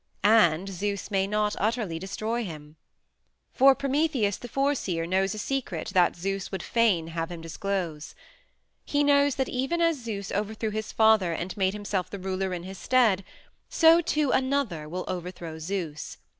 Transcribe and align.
And 0.23 0.67
Zeus 0.67 1.11
may 1.11 1.27
not 1.27 1.55
utterly 1.59 1.99
destroy 1.99 2.43
him. 2.43 2.75
For 3.53 3.75
Prometheus 3.75 4.35
the 4.37 4.47
Foreseer 4.47 5.05
knows 5.05 5.35
a 5.35 5.37
secret 5.37 5.89
that 5.89 6.15
Zeus 6.15 6.51
would 6.51 6.63
fain 6.63 7.09
have 7.09 7.31
him 7.31 7.39
disclose. 7.39 8.15
He 8.83 9.03
knows 9.03 9.35
that 9.35 9.47
even 9.47 9.79
as 9.79 10.01
Zeus 10.03 10.31
overthrew 10.31 10.71
his 10.71 10.91
father 10.91 11.33
and 11.33 11.55
made 11.55 11.73
himself 11.73 12.09
the 12.09 12.17
ruler 12.17 12.51
in 12.51 12.63
his 12.63 12.79
stead, 12.79 13.23
so, 13.69 14.01
too, 14.01 14.31
another 14.31 14.89
will 14.89 15.05
overthrow 15.07 15.59
Zeus. 15.59 16.17